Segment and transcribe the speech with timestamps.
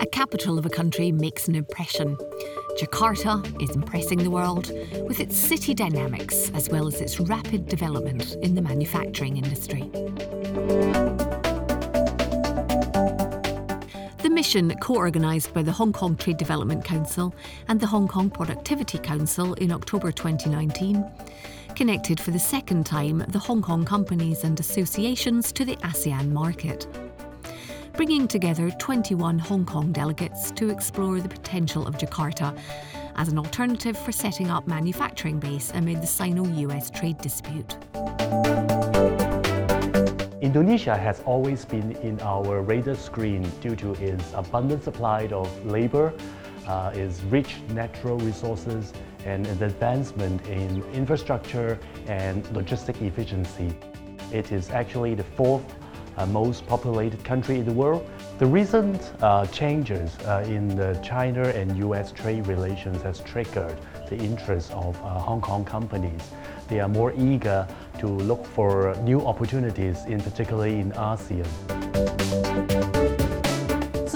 [0.00, 2.16] A capital of a country makes an impression.
[2.78, 4.72] Jakarta is impressing the world
[5.06, 9.82] with its city dynamics as well as its rapid development in the manufacturing industry.
[14.22, 17.34] The mission, co organised by the Hong Kong Trade Development Council
[17.68, 21.04] and the Hong Kong Productivity Council in October 2019,
[21.76, 26.86] connected for the second time the Hong Kong companies and associations to the ASEAN market
[28.00, 32.58] bringing together 21 Hong Kong delegates to explore the potential of Jakarta
[33.16, 37.76] as an alternative for setting up manufacturing base amid the Sino-US trade dispute.
[40.40, 46.14] Indonesia has always been in our radar screen due to its abundant supply of labor,
[46.66, 48.94] uh, its rich natural resources,
[49.26, 53.76] and the advancement in infrastructure and logistic efficiency.
[54.32, 55.79] It is actually the fourth
[56.26, 58.08] most populated country in the world.
[58.38, 63.76] The recent uh, changes uh, in the China and US trade relations has triggered
[64.08, 66.22] the interest of uh, Hong Kong companies.
[66.68, 67.66] They are more eager
[67.98, 72.39] to look for new opportunities, in particularly in ASEAN.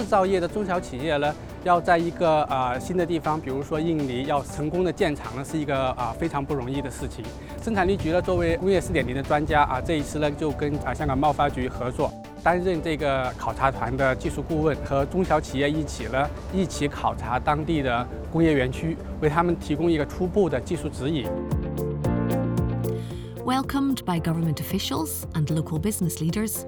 [0.00, 7.22] 制造业的中小企业呢，要在一个呃新的地方，比如说印尼，要成功的建厂呢，是一个啊非常不容易的事情。
[7.62, 12.10] 生产力局呢，作为工业四点零的专家啊，这一次呢就跟啊香港贸发局合作，
[12.42, 21.26] 担任这个考察团的技术顾问，和中小企业一起呢，一起考察当地的工业园区，为他们提供一个初步的技术指引。
[23.50, 26.66] Welcomed by government officials and local business leaders,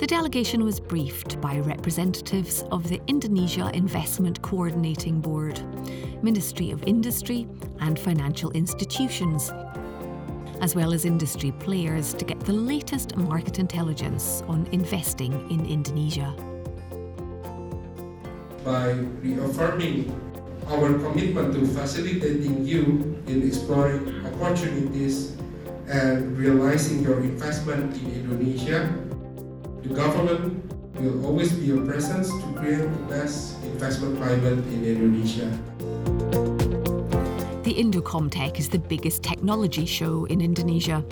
[0.00, 5.62] the delegation was briefed by representatives of the Indonesia Investment Coordinating Board,
[6.24, 7.46] Ministry of Industry,
[7.78, 9.52] and financial institutions,
[10.60, 16.34] as well as industry players to get the latest market intelligence on investing in Indonesia.
[18.64, 18.90] By
[19.22, 20.10] reaffirming
[20.66, 25.36] our commitment to facilitating you in exploring opportunities
[25.88, 28.92] and realizing your investment in Indonesia,
[29.82, 30.64] the government
[30.96, 35.50] will always be a presence to create the best investment climate in Indonesia.
[37.64, 41.04] The Indocomtech is the biggest technology show in Indonesia.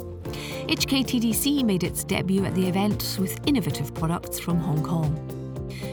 [0.69, 5.17] HKTDC made its debut at the event with innovative products from Hong Kong.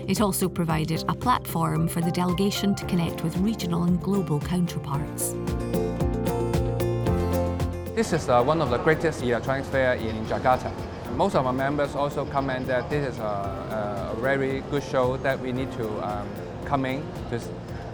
[0.08, 5.36] It also provided a platform for the delegation to connect with regional and global counterparts.
[8.00, 10.72] This is uh, one of the greatest electronics fair in Jakarta.
[11.18, 15.38] Most of our members also comment that this is a, a very good show that
[15.42, 16.26] we need to um,
[16.64, 17.42] come in to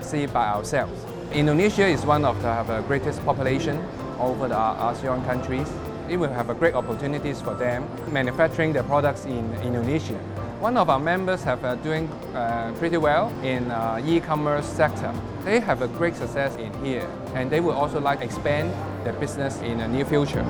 [0.01, 1.03] see by ourselves.
[1.31, 3.83] Indonesia is one of the, the greatest population
[4.19, 5.67] over the ASEAN countries.
[6.07, 10.21] It will have a great opportunities for them manufacturing their products in Indonesia.
[10.59, 15.13] One of our members have uh, doing uh, pretty well in uh, e-commerce sector.
[15.43, 18.71] They have a great success in here, and they will also like expand
[19.03, 20.45] their business in the near future.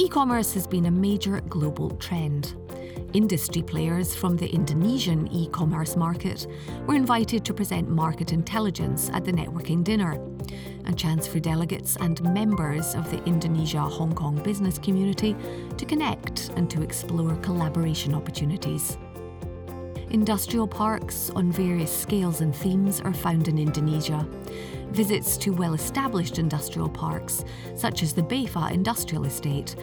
[0.00, 2.54] E-commerce has been a major global trend.
[3.12, 6.46] Industry players from the Indonesian e commerce market
[6.86, 10.18] were invited to present market intelligence at the networking dinner,
[10.86, 15.36] a chance for delegates and members of the Indonesia Hong Kong business community
[15.76, 18.96] to connect and to explore collaboration opportunities.
[20.10, 24.26] Industrial parks on various scales and themes are found in Indonesia.
[24.90, 27.44] Visits to well established industrial parks,
[27.76, 29.76] such as the Beifa Industrial Estate,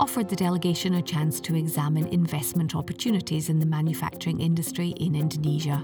[0.00, 5.82] offered the delegation a chance to examine investment opportunities in the manufacturing industry in Indonesia.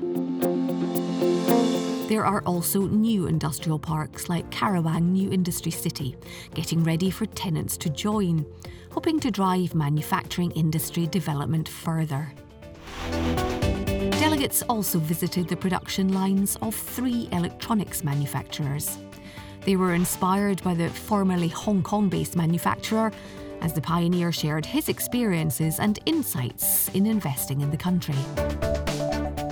[2.08, 6.16] There are also new industrial parks like Karawang New Industry City,
[6.54, 8.46] getting ready for tenants to join,
[8.92, 12.32] hoping to drive manufacturing industry development further.
[14.34, 18.98] Delegates also visited the production lines of three electronics manufacturers.
[19.60, 23.12] They were inspired by the formerly Hong Kong based manufacturer
[23.60, 28.16] as the pioneer shared his experiences and insights in investing in the country.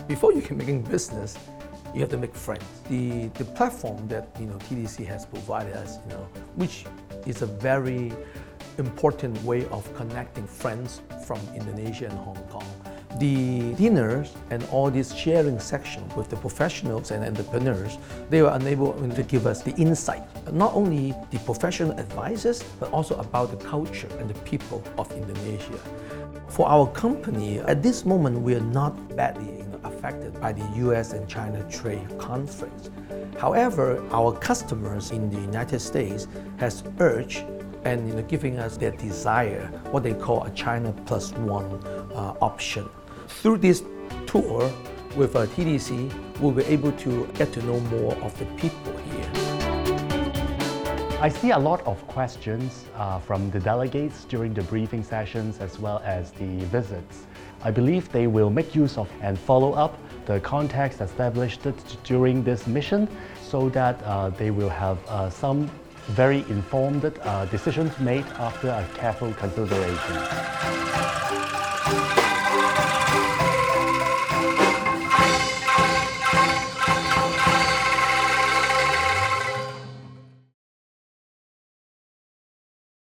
[0.09, 1.39] Before you can make business,
[1.95, 2.65] you have to make friends.
[2.89, 6.27] The, the platform that you know TDC has provided us, you know,
[6.57, 6.87] which
[7.25, 8.13] is a very
[8.79, 12.67] important way of connecting friends from Indonesia and Hong Kong
[13.19, 17.99] the dinners and all this sharing section with the professionals and entrepreneurs,
[18.31, 20.23] they were unable to give us the insight,
[20.53, 25.79] not only the professional advices, but also about the culture and the people of Indonesia.
[26.49, 31.29] For our company, at this moment, we are not badly affected by the US and
[31.29, 32.91] China trade conflicts.
[33.39, 36.29] However, our customers in the United States
[36.59, 37.45] has urged
[37.85, 41.67] and you know, giving us their desire, what they call a China plus one
[42.15, 42.89] uh, option.
[43.41, 43.83] Through this
[44.27, 44.73] tour
[45.17, 49.31] with uh, TDC, we'll be able to get to know more of the people here.
[51.21, 55.79] I see a lot of questions uh, from the delegates during the briefing sessions as
[55.79, 57.27] well as the visits.
[57.65, 61.67] I believe they will make use of and follow up the context established
[62.05, 63.09] during this mission
[63.41, 65.71] so that uh, they will have uh, some
[66.09, 70.17] very informed uh, decisions made after a careful consideration.